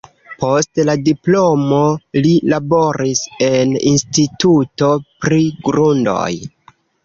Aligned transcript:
Post 0.43 0.79
la 0.89 0.95
diplomo 1.07 1.81
li 2.23 2.33
laboris 2.55 3.23
en 3.51 3.77
instituto 3.93 4.93
pri 5.27 5.43
grundoj. 5.71 6.29